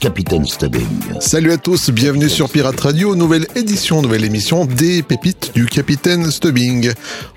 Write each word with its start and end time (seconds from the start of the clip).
Capitaine 0.00 0.46
Stubbing. 0.46 0.86
Salut 1.20 1.52
à 1.52 1.56
tous, 1.56 1.90
bienvenue 1.90 2.28
sur 2.28 2.48
Pirate 2.48 2.78
Radio, 2.80 3.16
nouvelle 3.16 3.46
édition, 3.56 4.00
nouvelle 4.00 4.24
émission 4.24 4.64
des 4.64 5.02
pépites 5.02 5.52
du 5.54 5.66
Capitaine 5.66 6.30
Stubbing. 6.30 6.92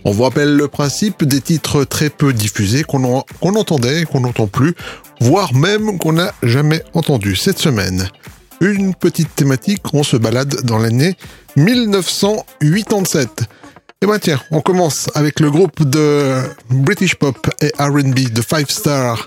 On 0.06 0.12
vous 0.12 0.24
rappelle 0.24 0.56
le 0.56 0.68
principe 0.68 1.24
des 1.24 1.42
titres 1.42 1.84
très 1.84 2.10
peu 2.10 2.34
diffusés 2.34 2.84
qu'on 2.84 3.24
entendait, 3.42 4.06
qu'on 4.06 4.22
n'entend 4.22 4.48
plus, 4.48 4.76
voire 5.20 5.54
même 5.54 5.98
qu'on 5.98 6.14
n'a 6.14 6.34
jamais 6.44 6.84
entendu 6.94 7.36
cette 7.36 7.58
semaine. 7.58 8.10
Une 8.60 8.94
petite 8.94 9.34
thématique, 9.36 9.82
on 9.94 10.04
se 10.04 10.18
balade 10.18 10.62
dans 10.64 10.78
l'année 10.78 11.16
1987. 11.56 13.28
Et 14.04 14.06
eh 14.06 14.08
ben 14.08 14.20
tiens, 14.20 14.40
on 14.52 14.62
commence 14.62 15.10
avec 15.16 15.40
le 15.40 15.50
groupe 15.52 15.84
de 15.84 16.42
British 16.70 17.16
Pop 17.16 17.50
et 17.62 17.72
RB 17.80 18.32
de 18.32 18.42
Five 18.42 18.70
Star 18.70 19.26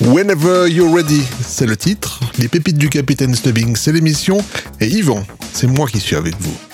Whenever 0.00 0.66
You're 0.66 0.90
Ready, 0.90 1.22
c'est 1.42 1.66
le 1.66 1.76
titre. 1.76 2.20
Les 2.38 2.48
pépites 2.48 2.78
du 2.78 2.88
capitaine 2.88 3.34
Stubbing, 3.34 3.76
c'est 3.76 3.92
l'émission. 3.92 4.38
Et 4.80 4.86
Yvan, 4.86 5.26
c'est 5.52 5.66
moi 5.66 5.86
qui 5.88 6.00
suis 6.00 6.16
avec 6.16 6.34
vous. 6.40 6.69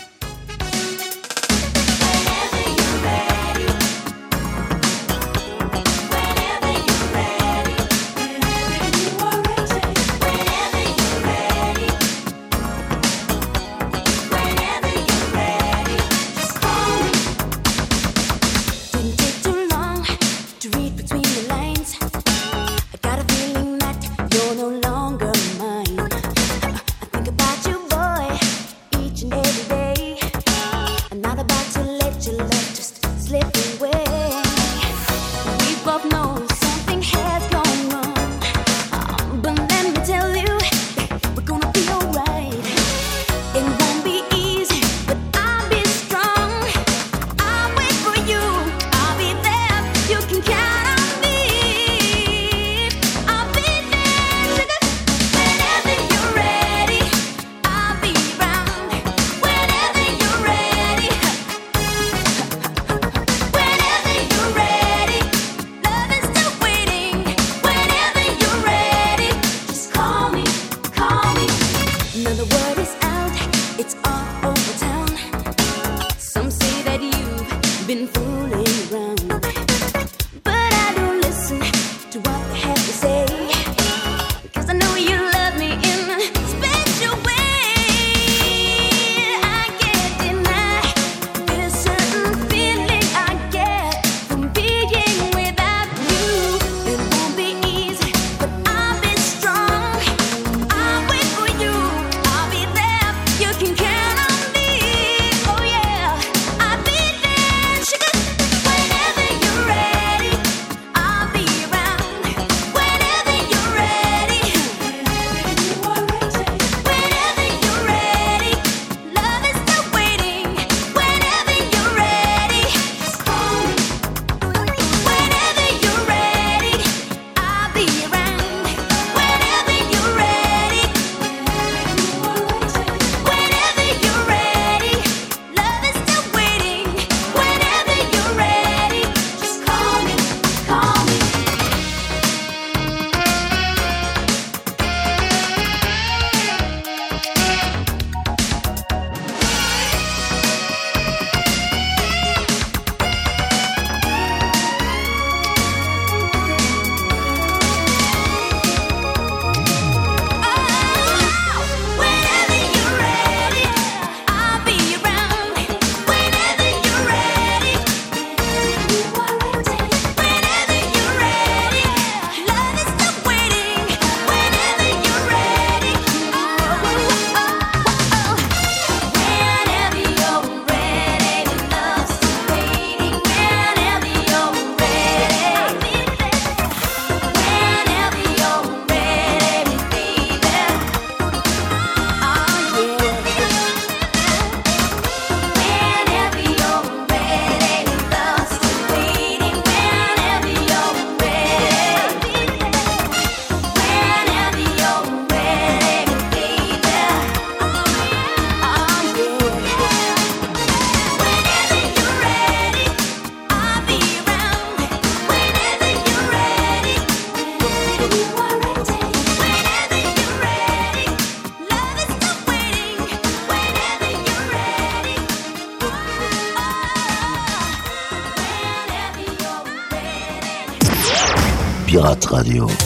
Radio. 232.37 232.86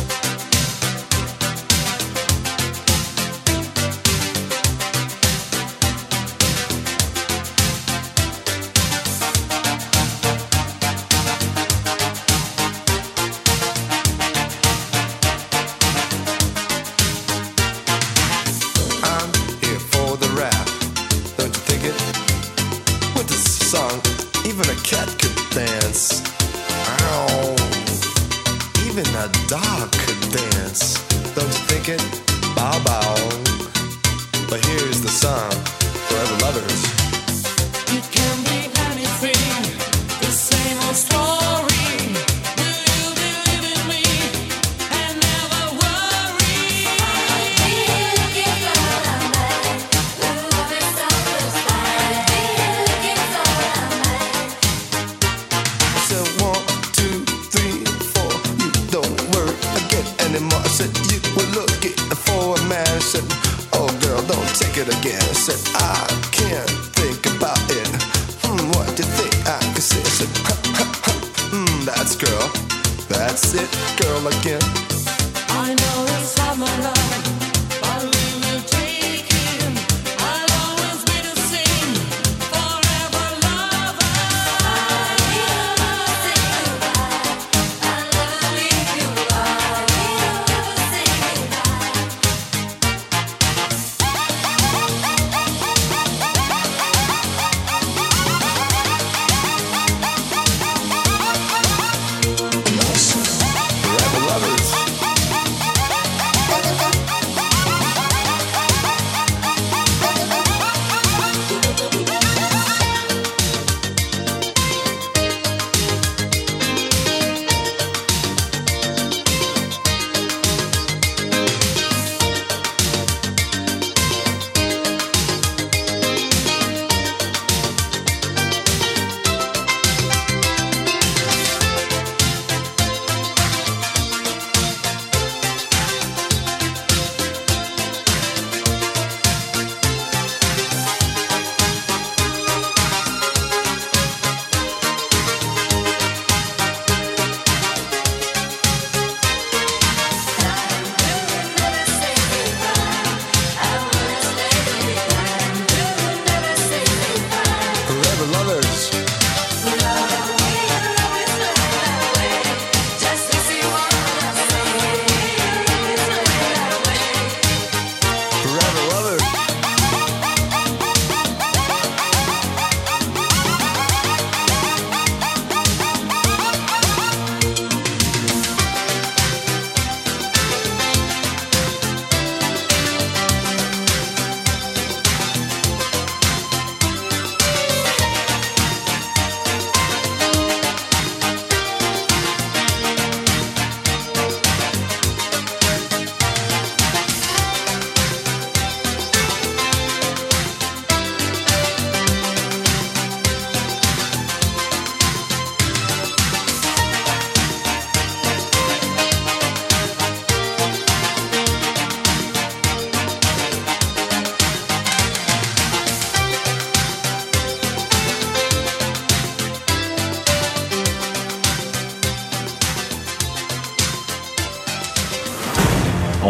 it 64.88 65.02
guess. 65.02 65.38
Set 65.38 65.69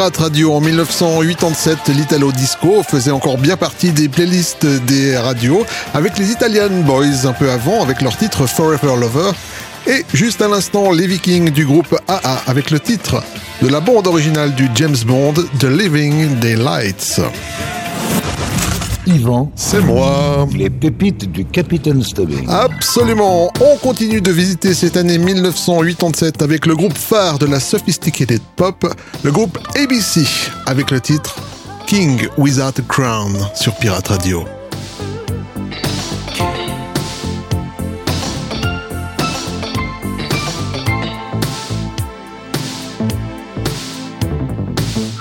Radio 0.00 0.54
en 0.54 0.60
1987, 0.60 1.88
l'Italo 1.88 2.30
Disco 2.30 2.84
faisait 2.84 3.10
encore 3.10 3.36
bien 3.36 3.56
partie 3.56 3.90
des 3.90 4.08
playlists 4.08 4.64
des 4.64 5.18
radios 5.18 5.66
avec 5.92 6.16
les 6.18 6.30
Italian 6.30 6.70
Boys 6.84 7.26
un 7.26 7.32
peu 7.32 7.50
avant 7.50 7.82
avec 7.82 8.00
leur 8.00 8.16
titre 8.16 8.46
Forever 8.46 8.94
Lover 8.96 9.32
et 9.88 10.04
juste 10.14 10.40
à 10.40 10.46
l'instant 10.46 10.92
les 10.92 11.08
Vikings 11.08 11.50
du 11.50 11.66
groupe 11.66 11.98
AA 12.06 12.42
avec 12.46 12.70
le 12.70 12.78
titre 12.78 13.24
de 13.60 13.66
la 13.66 13.80
bande 13.80 14.06
originale 14.06 14.54
du 14.54 14.68
James 14.76 14.96
Bond 15.04 15.34
The 15.58 15.64
Living 15.64 16.38
Daylights. 16.38 17.20
Yvan, 19.08 19.50
C'est 19.56 19.80
moi. 19.80 20.46
les 20.54 20.68
pépites 20.68 21.30
du 21.32 21.44
Capitaine 21.46 22.02
Stubbing. 22.02 22.46
Absolument. 22.48 23.50
On 23.60 23.76
continue 23.78 24.20
de 24.20 24.30
visiter 24.30 24.74
cette 24.74 24.96
année 24.98 25.16
1987 25.18 26.42
avec 26.42 26.66
le 26.66 26.76
groupe 26.76 26.96
phare 26.96 27.38
de 27.38 27.46
la 27.46 27.58
sophisticated 27.58 28.40
pop, 28.56 28.84
le 29.24 29.32
groupe 29.32 29.58
ABC, 29.76 30.26
avec 30.66 30.90
le 30.90 31.00
titre 31.00 31.36
King 31.86 32.28
Without 32.36 32.78
a 32.78 32.82
Crown 32.86 33.34
sur 33.54 33.74
Pirate 33.76 34.08
Radio. 34.08 34.44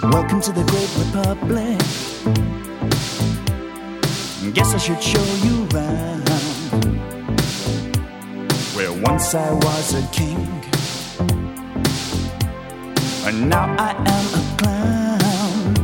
Welcome 0.04 0.42
to 0.42 0.52
the 0.52 0.64
great 0.66 0.90
republic. 0.98 1.87
Guess 4.58 4.74
I 4.74 4.78
should 4.80 5.04
show 5.04 5.24
you 5.46 5.66
round. 5.66 6.28
Where 8.76 8.92
once 8.92 9.36
I 9.36 9.54
was 9.54 9.94
a 9.94 10.02
king, 10.08 10.50
and 13.28 13.50
now 13.52 13.68
I 13.78 13.92
am 14.16 14.26
a 14.34 14.44
clown. 14.58 15.76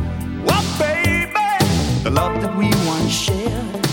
Well, 0.44 0.64
baby, 0.76 2.02
the 2.02 2.10
love 2.10 2.42
that 2.42 2.56
we 2.58 2.66
once 2.84 3.12
shared 3.12 3.86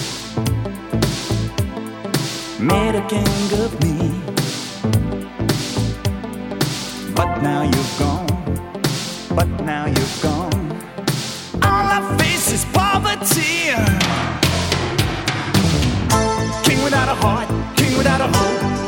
made 2.60 2.96
a 2.96 3.08
king 3.08 3.48
of 3.64 3.72
me. 3.84 4.10
But 7.14 7.44
now 7.44 7.62
you've 7.62 8.00
gone 8.00 8.32
but 9.36 9.48
now 9.64 9.86
you're 9.86 10.01
heart, 17.22 17.48
king 17.78 17.98
without 17.98 18.22
a 18.22 18.38
hope, 18.38 18.81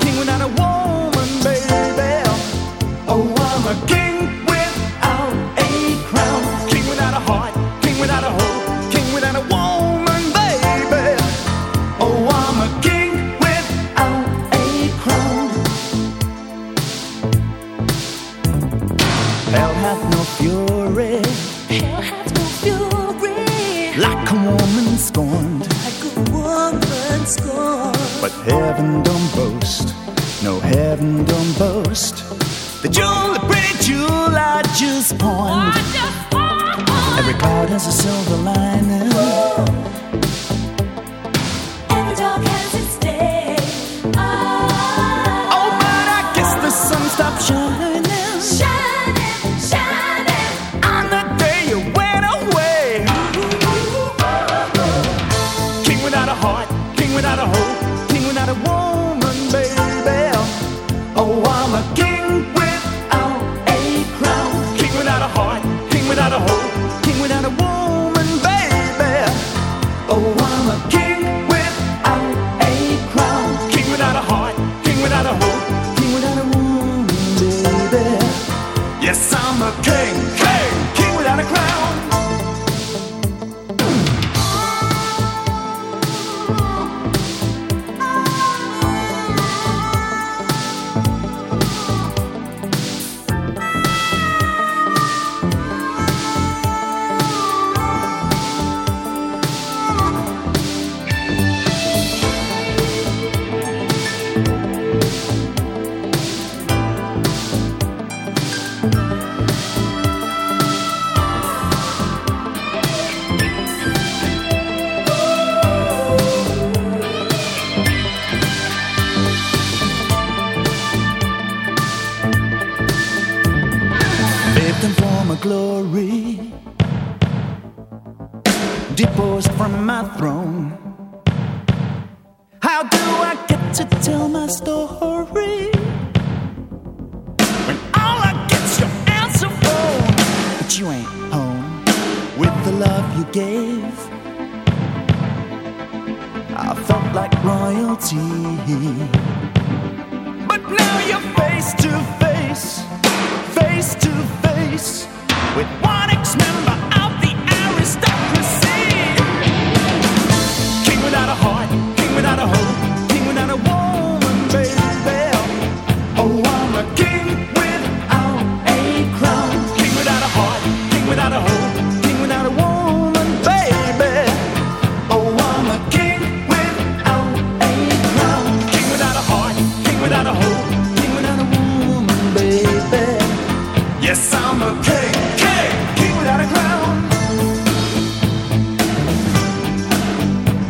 Yes, 79.01 79.33
I'm 79.33 79.61
a 79.61 79.71
king, 79.81 80.42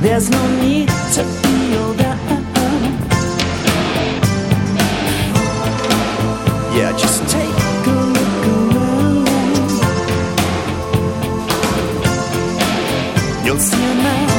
There's 0.03 0.29
no 0.29 0.47
need 0.59 0.89
to 0.89 1.23
feel 1.23 1.93
down. 1.93 2.19
Yeah, 6.75 6.91
just 6.97 7.23
take 7.29 7.47
a 7.87 7.89
look 8.15 8.45
around. 8.51 9.27
You'll 13.45 13.59
see 13.59 13.85
a 13.91 13.95
man 13.95 14.29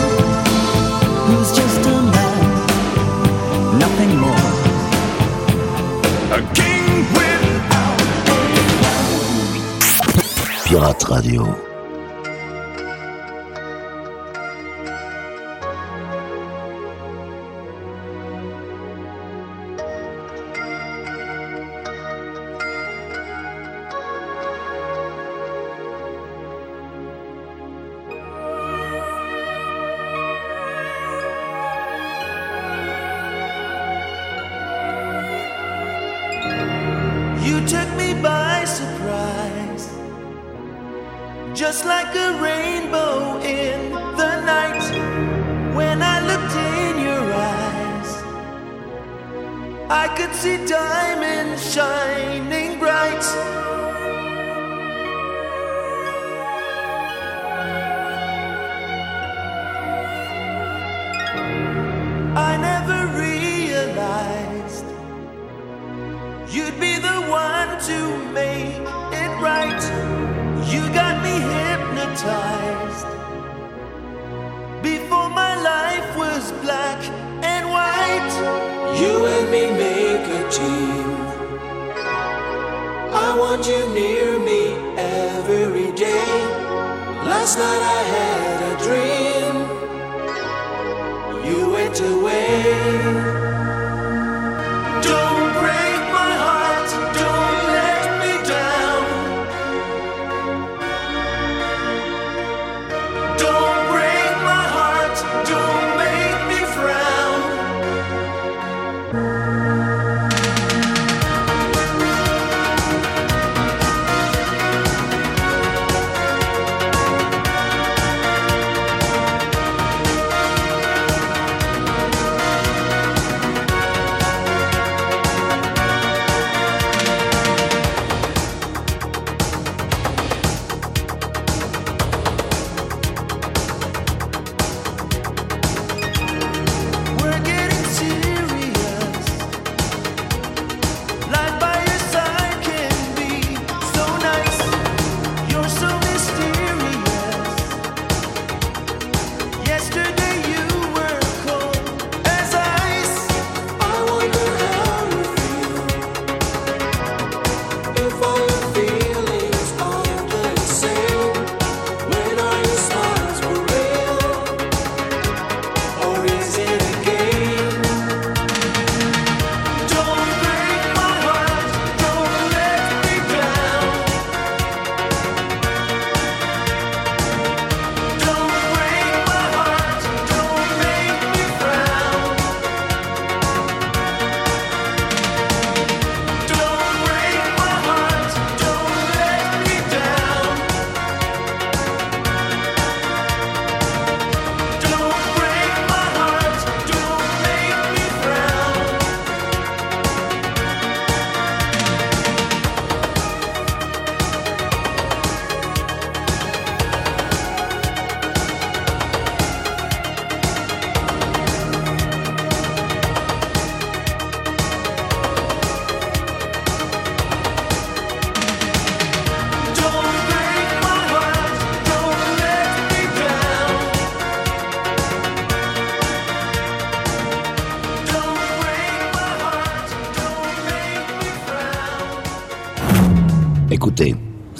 who's 1.29 1.51
just 1.57 1.81
a 1.87 1.97
man, 2.13 2.41
nothing 3.79 4.13
more. 4.19 4.49
A 6.37 6.41
king 6.53 7.07
without 7.17 8.01
a 8.03 8.43
crown. 8.83 9.13
Pirate 10.67 11.05
Radio. 11.09 11.74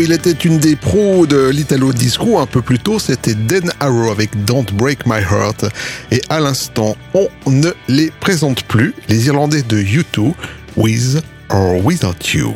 Il 0.00 0.12
était 0.12 0.32
une 0.32 0.58
des 0.58 0.76
pros 0.76 1.26
de 1.26 1.50
l'Italo 1.50 1.92
Disco 1.92 2.38
un 2.38 2.46
peu 2.46 2.62
plus 2.62 2.78
tôt, 2.78 2.98
c'était 2.98 3.34
Dan 3.34 3.70
Arrow 3.80 4.10
avec 4.10 4.30
Don't 4.46 4.64
Break 4.72 5.04
My 5.04 5.20
Heart. 5.20 5.66
Et 6.10 6.22
à 6.30 6.40
l'instant, 6.40 6.96
on 7.12 7.28
ne 7.50 7.68
les 7.86 8.10
présente 8.20 8.62
plus, 8.62 8.94
les 9.08 9.26
Irlandais 9.26 9.62
de 9.62 9.76
U2, 9.76 10.32
With 10.76 11.22
or 11.50 11.84
Without 11.84 12.14
You. 12.32 12.54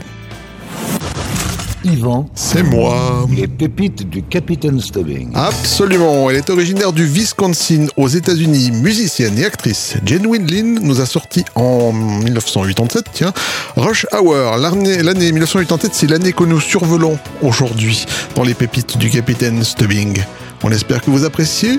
Yvan, 1.87 2.29
C'est 2.35 2.63
moi. 2.65 3.27
les 3.35 3.47
pépites 3.47 4.09
du 4.09 4.23
Capitaine 4.23 4.81
Stubbing. 4.81 5.31
Absolument, 5.35 6.29
elle 6.29 6.37
est 6.37 6.51
originaire 6.51 6.93
du 6.93 7.05
Wisconsin 7.05 7.87
aux 7.97 8.09
États-Unis, 8.09 8.73
musicienne 8.73 9.39
et 9.39 9.45
actrice. 9.45 9.95
Jane 10.05 10.27
Windlin 10.27 10.81
nous 10.83 11.01
a 11.01 11.07
sorti 11.07 11.45
en 11.55 11.93
1987, 11.93 13.05
tiens, 13.13 13.33
Rush 13.77 14.05
Hour. 14.13 14.57
L'année 14.59 15.03
l'année 15.03 15.31
1987, 15.31 15.95
c'est 15.95 16.11
l'année 16.11 16.33
que 16.33 16.45
nous 16.45 16.61
survolons 16.61 17.19
aujourd'hui 17.43 18.05
dans 18.35 18.43
les 18.43 18.55
pépites 18.55 18.99
du 18.99 19.09
Capitaine 19.09 19.63
Stubbing. 19.63 20.19
On 20.65 20.71
espère 20.73 21.01
que 21.03 21.11
vous 21.11 21.25
appréciez. 21.25 21.79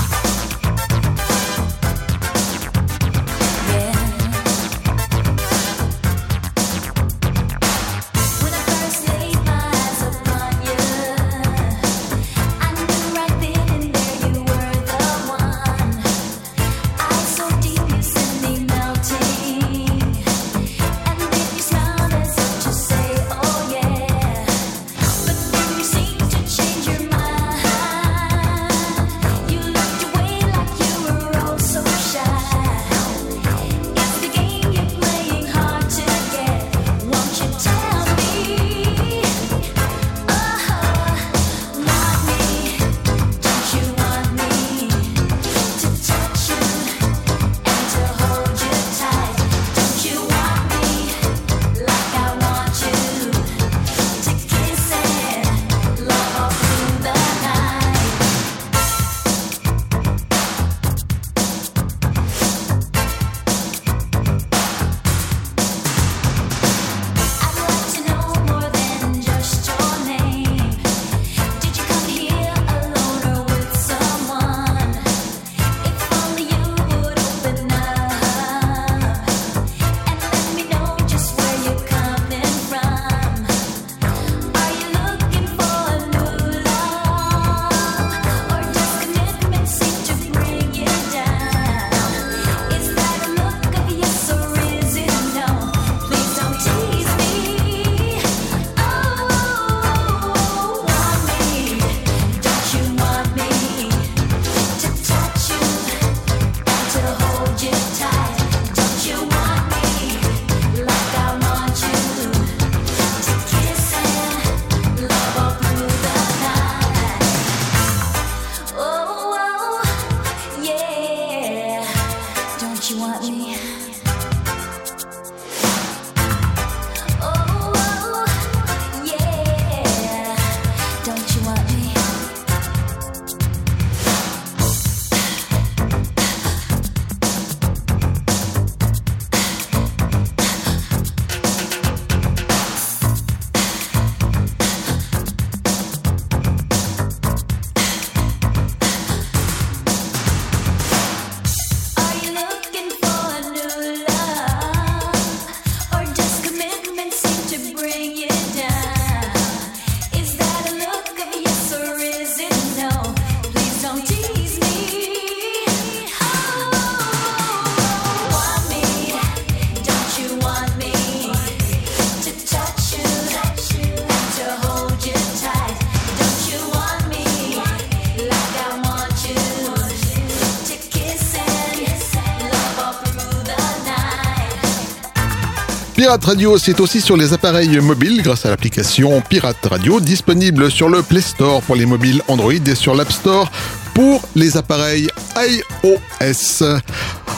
Pirate 186.11 186.25
Radio, 186.25 186.57
c'est 186.57 186.81
aussi 186.81 186.99
sur 186.99 187.15
les 187.15 187.31
appareils 187.31 187.79
mobiles 187.79 188.21
grâce 188.21 188.45
à 188.45 188.49
l'application 188.49 189.21
Pirate 189.21 189.65
Radio, 189.65 190.01
disponible 190.01 190.69
sur 190.69 190.89
le 190.89 191.03
Play 191.03 191.21
Store 191.21 191.61
pour 191.61 191.77
les 191.77 191.85
mobiles 191.85 192.21
Android 192.27 192.51
et 192.51 192.75
sur 192.75 192.95
l'App 192.95 193.09
Store 193.13 193.49
pour 193.93 194.21
les 194.35 194.57
appareils 194.57 195.07
iOS. 195.37 196.65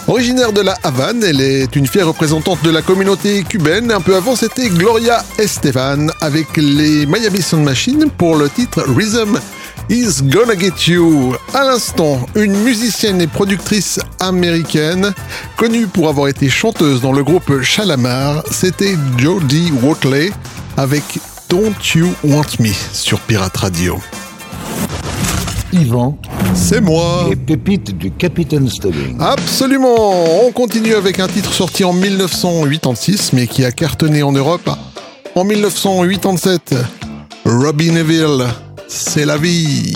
Originaire 0.08 0.54
de 0.54 0.62
la 0.62 0.76
Havane, 0.82 1.24
elle 1.24 1.40
est 1.40 1.76
une 1.76 1.86
fière 1.86 2.08
représentante 2.08 2.64
de 2.64 2.72
la 2.72 2.82
communauté 2.82 3.44
cubaine. 3.44 3.92
Un 3.92 4.02
peu 4.02 4.16
avant, 4.16 4.36
c'était 4.36 4.70
Gloria 4.70 5.24
Estevan 5.38 6.12
avec 6.20 6.58
les 6.58 7.06
Miami 7.06 7.44
Sound 7.44 7.64
Machine 7.64 8.10
pour 8.18 8.38
le 8.38 8.50
titre 8.50 8.84
Rhythm 8.88 9.38
Is 9.90 10.22
Gonna 10.24 10.58
Get 10.58 10.88
You. 10.88 11.36
À 11.54 11.66
l'instant, 11.66 12.26
une 12.36 12.56
musicienne 12.64 13.22
et 13.22 13.28
productrice 13.28 14.00
américaine, 14.20 15.14
connue 15.58 15.88
pour 15.88 16.08
avoir 16.08 16.30
été 16.30 16.50
chanteuse 16.50 17.02
dans 17.02 17.12
le 17.12 17.24
groupe 17.24 17.62
Chalamar, 17.62 18.44
c'était 18.50 18.96
Jodie 19.18 19.72
Watley 19.82 20.32
avec 20.78 21.04
Don't 21.50 21.76
You 21.96 22.14
Want 22.24 22.46
Me 22.60 22.72
sur 22.94 23.20
Pirate 23.20 23.58
Radio. 23.58 24.00
Yvan. 25.74 26.18
C'est 26.56 26.82
moi. 26.82 27.26
Les 27.30 27.36
pépites 27.36 27.98
du 27.98 28.12
Capitaine 28.12 28.70
Stubbing. 28.70 29.18
Absolument. 29.20 30.46
On 30.46 30.52
continue 30.52 30.94
avec 30.96 31.20
un 31.20 31.28
titre 31.28 31.52
sorti 31.52 31.84
en 31.84 31.94
1986 31.94 33.34
mais 33.34 33.48
qui 33.48 33.66
a 33.66 33.72
cartonné 33.72 34.24
en 34.24 34.32
Europe 34.32 34.70
en 35.36 35.44
1987. 35.44 36.76
Robbie 37.46 37.92
Neville. 37.92 38.46
C'est 38.96 39.26
la 39.26 39.38
vie. 39.38 39.92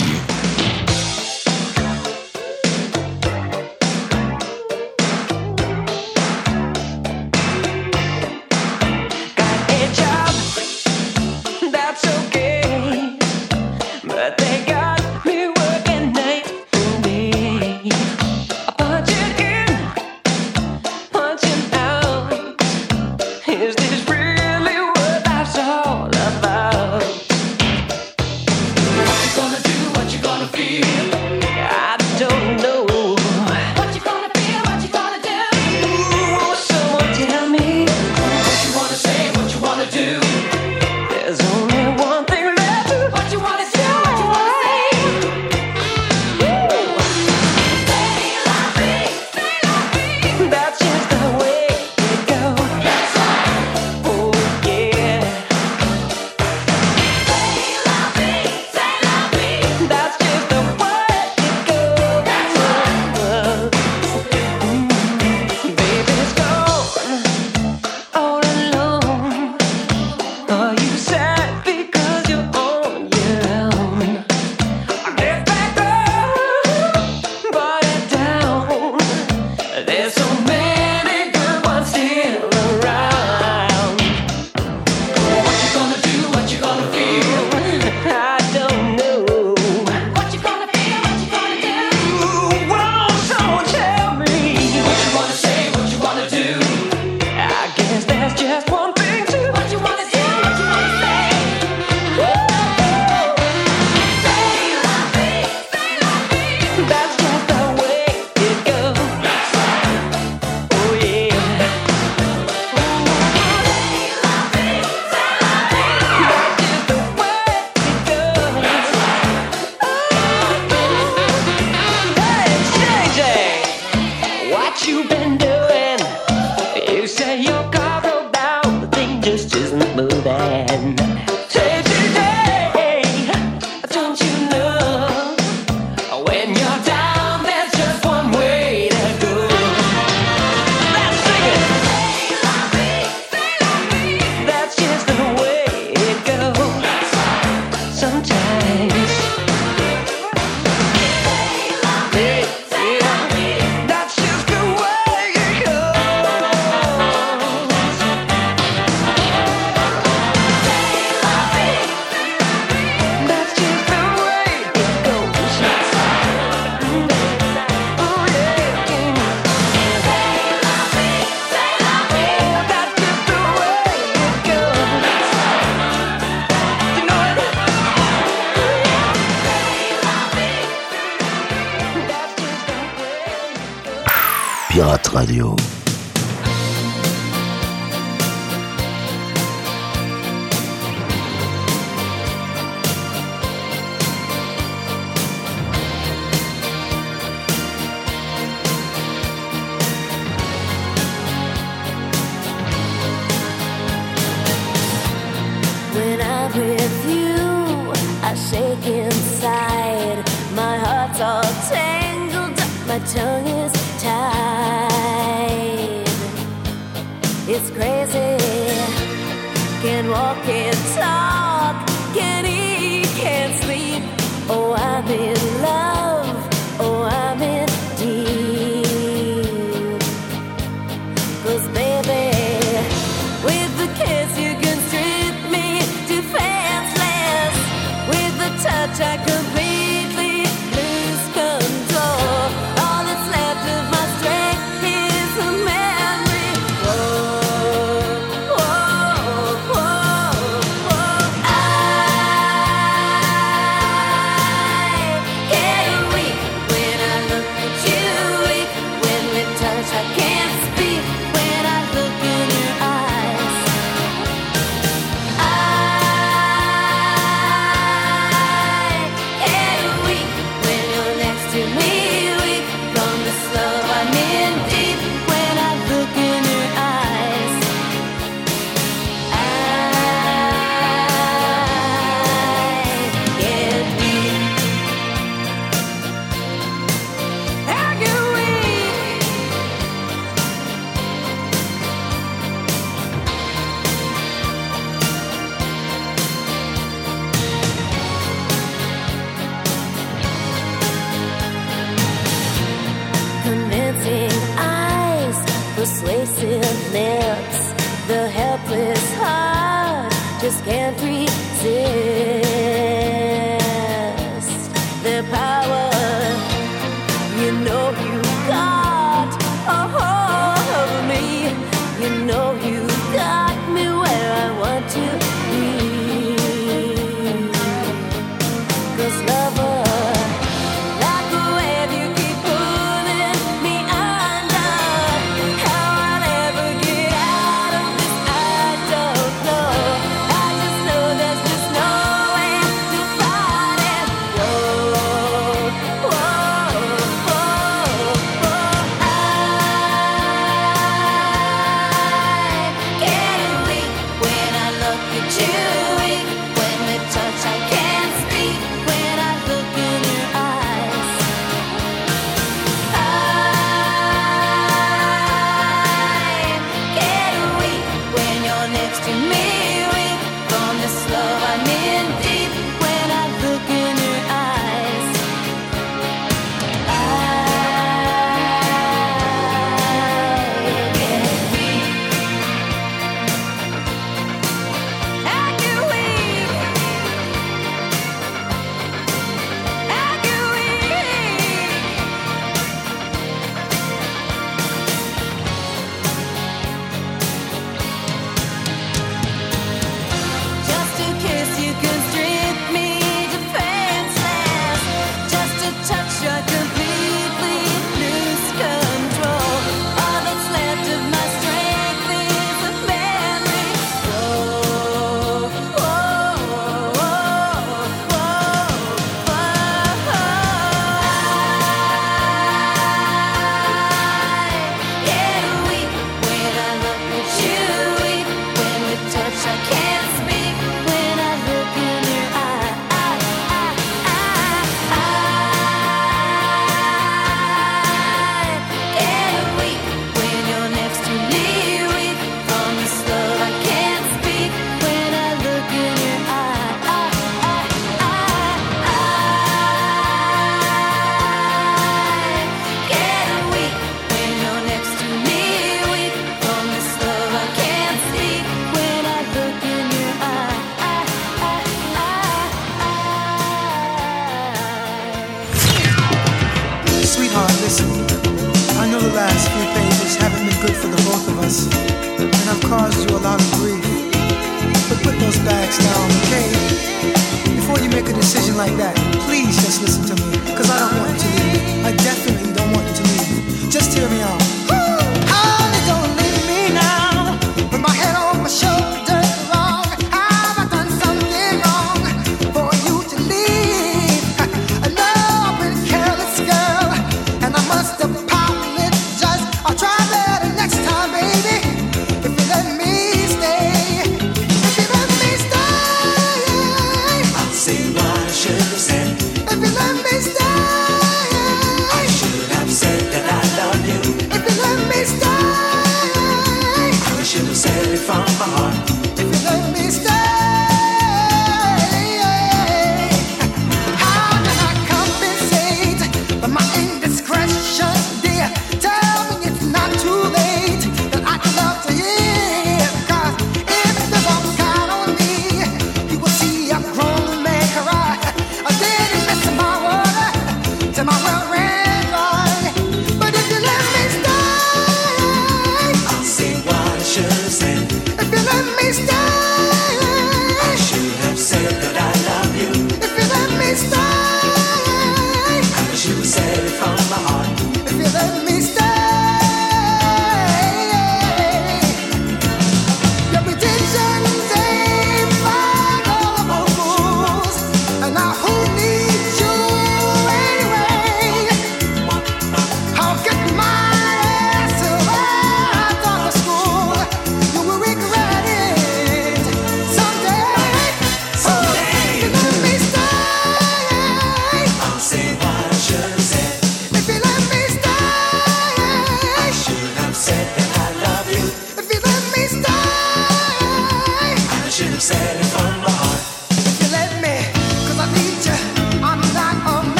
can 219.82 220.10
walk 220.10 220.38
and 220.48 220.76
talk, 220.96 221.86
can 222.12 222.44
eat, 222.46 223.06
can 223.16 223.56
sleep. 223.62 224.02
Oh, 224.50 224.74
I 224.76 225.02
miss. 225.02 225.37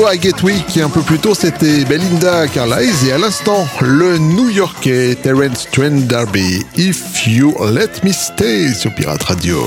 morceau 0.00 0.14
I 0.14 0.20
Get 0.20 0.82
un 0.82 0.88
peu 0.88 1.00
plus 1.00 1.18
tôt 1.18 1.34
c'était 1.34 1.84
Belinda 1.84 2.46
Carlisle 2.48 3.08
et 3.08 3.12
à 3.12 3.18
l'instant 3.18 3.66
le 3.80 4.18
New-Yorkais 4.18 5.16
Terence 5.22 5.68
Trent 5.72 6.06
D'Arby 6.06 6.64
If 6.76 7.26
You 7.26 7.54
Let 7.60 7.90
Me 8.04 8.12
Stay 8.12 8.72
sur 8.74 8.94
Pirate 8.94 9.22
Radio. 9.22 9.58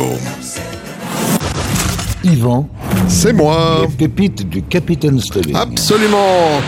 Yvan, 2.23 2.67
c'est 3.07 3.33
moi. 3.33 3.85
Les 3.99 4.29
du 4.29 4.63
Capitaine 4.63 5.19
Absolument. 5.53 6.61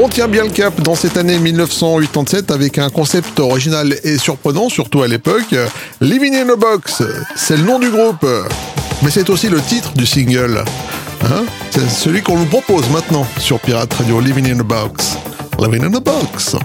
On 0.00 0.08
tient 0.08 0.28
bien 0.28 0.44
le 0.44 0.50
cap 0.50 0.80
dans 0.80 0.94
cette 0.94 1.16
année 1.16 1.38
1987 1.38 2.50
avec 2.50 2.78
un 2.78 2.88
concept 2.88 3.40
original 3.40 3.94
et 4.04 4.16
surprenant, 4.16 4.68
surtout 4.68 5.02
à 5.02 5.08
l'époque. 5.08 5.54
Living 6.00 6.34
in 6.36 6.48
a 6.48 6.56
Box, 6.56 7.02
c'est 7.34 7.56
le 7.56 7.64
nom 7.64 7.78
du 7.78 7.90
groupe. 7.90 8.24
Mais 9.02 9.10
c'est 9.10 9.28
aussi 9.28 9.48
le 9.48 9.60
titre 9.60 9.92
du 9.94 10.06
single. 10.06 10.64
Hein? 11.24 11.44
C'est 11.70 11.88
celui 11.88 12.22
qu'on 12.22 12.36
vous 12.36 12.46
propose 12.46 12.88
maintenant 12.90 13.26
sur 13.38 13.60
Pirate 13.60 13.92
Radio 13.94 14.20
Living 14.20 14.50
in 14.50 14.60
a 14.60 14.62
Box. 14.62 15.16
Living 15.58 15.84
in 15.84 15.94
a 15.94 16.00
Box. 16.00 16.56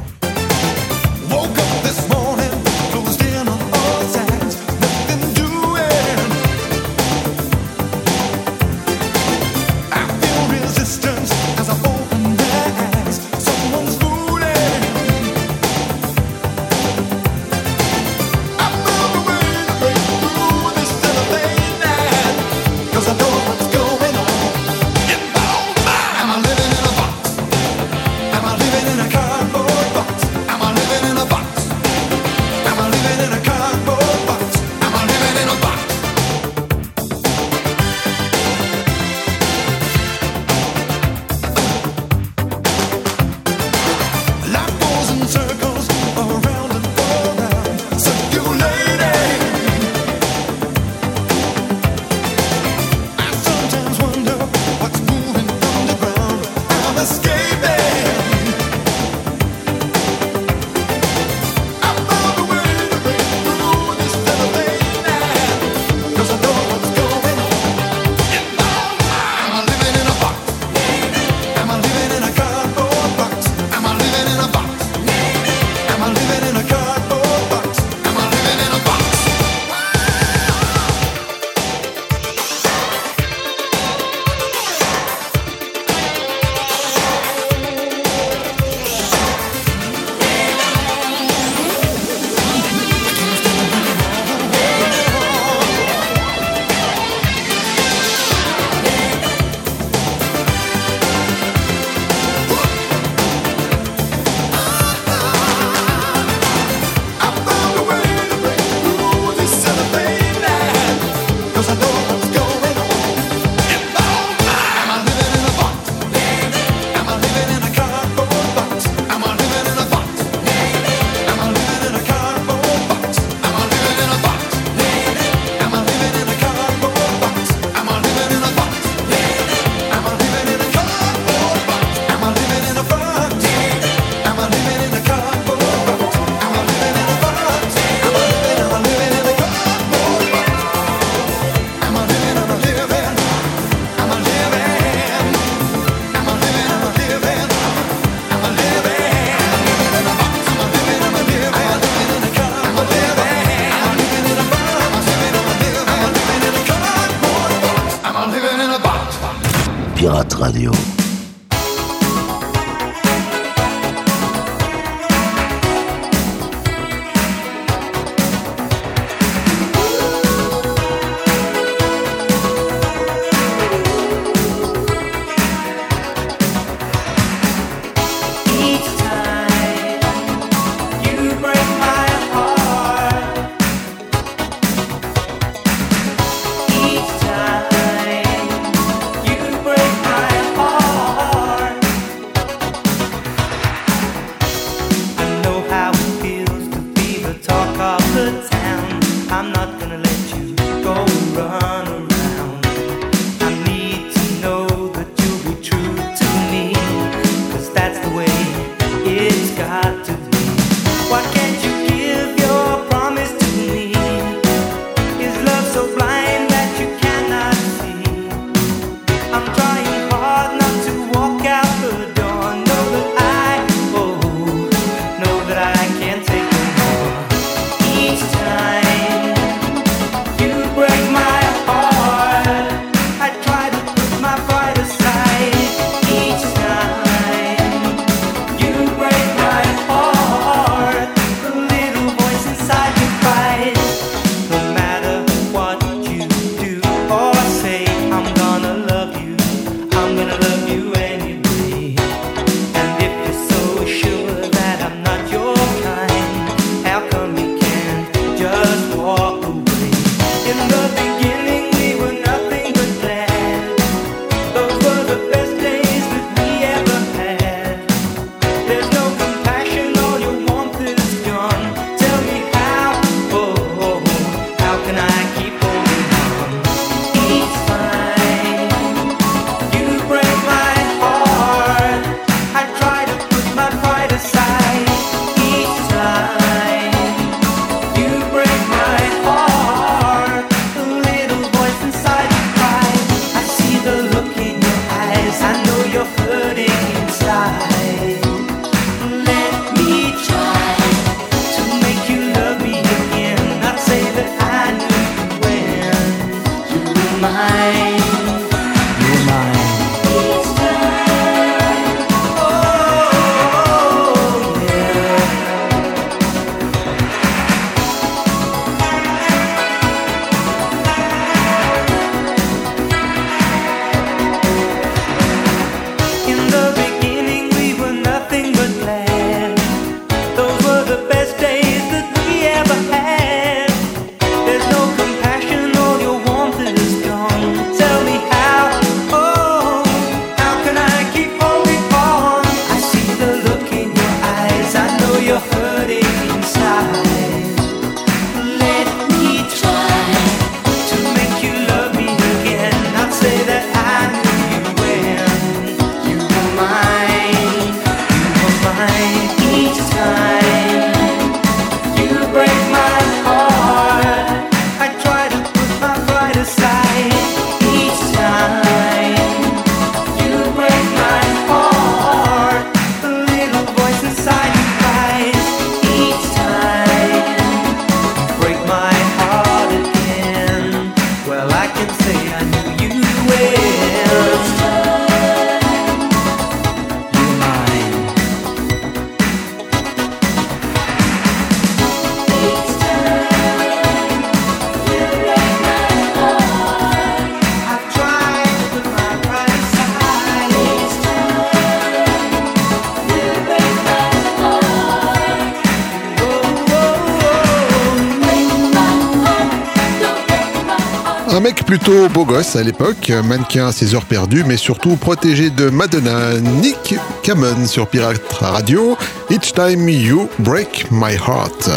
beau 412.10 412.26
gosse 412.26 412.55
à 412.55 412.64
l'époque, 412.64 413.12
mannequin 413.24 413.68
à 413.68 413.72
ses 413.72 413.95
heures 413.95 414.05
perdues, 414.05 414.43
mais 414.45 414.58
surtout 414.58 414.95
protégé 414.95 415.49
de 415.49 415.70
Madonna, 415.70 416.39
Nick 416.39 416.95
Cameron 417.24 417.66
sur 417.66 417.88
Pirate 417.88 418.22
Radio, 418.34 418.97
Each 419.30 419.53
Time 419.53 419.89
You 419.89 420.30
Break 420.39 420.88
My 420.91 421.14
Heart. 421.16 421.70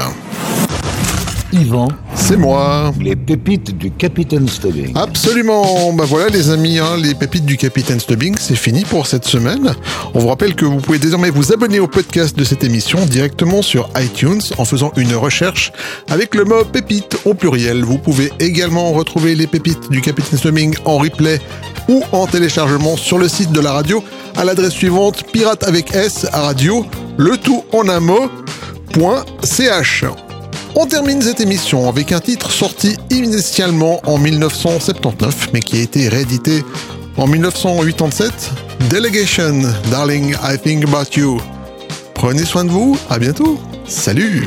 Yvan, 1.52 1.88
c'est 2.20 2.36
moi. 2.36 2.92
Les 3.00 3.16
pépites 3.16 3.76
du 3.76 3.90
Capitaine 3.90 4.48
Stubbing. 4.48 4.96
Absolument. 4.96 5.92
Ben 5.92 6.04
voilà 6.04 6.28
les 6.28 6.50
amis, 6.50 6.78
hein, 6.78 6.96
les 6.96 7.14
pépites 7.14 7.44
du 7.44 7.56
Capitaine 7.56 7.98
Stubbing, 7.98 8.36
c'est 8.38 8.54
fini 8.54 8.84
pour 8.84 9.06
cette 9.06 9.24
semaine. 9.24 9.74
On 10.14 10.20
vous 10.20 10.28
rappelle 10.28 10.54
que 10.54 10.64
vous 10.64 10.76
pouvez 10.76 10.98
désormais 10.98 11.30
vous 11.30 11.52
abonner 11.52 11.80
au 11.80 11.88
podcast 11.88 12.38
de 12.38 12.44
cette 12.44 12.62
émission 12.62 13.04
directement 13.04 13.62
sur 13.62 13.88
iTunes 13.96 14.40
en 14.58 14.64
faisant 14.64 14.92
une 14.96 15.14
recherche 15.16 15.72
avec 16.08 16.34
le 16.36 16.44
mot 16.44 16.64
pépite 16.64 17.18
au 17.24 17.34
pluriel. 17.34 17.82
Vous 17.84 17.98
pouvez 17.98 18.30
également 18.38 18.92
retrouver 18.92 19.34
les 19.34 19.48
pépites 19.48 19.90
du 19.90 20.00
Capitaine 20.00 20.38
Stubbing 20.38 20.76
en 20.84 20.98
replay 20.98 21.40
ou 21.88 22.02
en 22.12 22.26
téléchargement 22.26 22.96
sur 22.96 23.18
le 23.18 23.28
site 23.28 23.50
de 23.50 23.60
la 23.60 23.72
radio 23.72 24.04
à 24.36 24.44
l'adresse 24.44 24.74
suivante 24.74 25.24
pirate 25.32 25.64
avec 25.64 25.94
S 25.94 26.26
radio, 26.32 26.86
le 27.16 27.36
tout 27.36 27.64
en 27.72 27.88
un 27.88 28.00
mot, 28.00 28.30
point 28.92 29.24
ch. 29.42 30.04
On 30.76 30.86
termine 30.86 31.20
cette 31.20 31.40
émission 31.40 31.88
avec 31.88 32.12
un 32.12 32.20
titre 32.20 32.50
sorti 32.50 32.96
initialement 33.10 34.00
en 34.06 34.18
1979 34.18 35.48
mais 35.52 35.60
qui 35.60 35.78
a 35.78 35.82
été 35.82 36.08
réédité 36.08 36.62
en 37.16 37.26
1987, 37.26 38.32
Delegation, 38.88 39.62
Darling, 39.90 40.34
I 40.42 40.58
Think 40.58 40.84
About 40.84 41.16
You. 41.16 41.38
Prenez 42.14 42.44
soin 42.44 42.64
de 42.64 42.70
vous, 42.70 42.96
à 43.10 43.18
bientôt, 43.18 43.58
salut. 43.86 44.46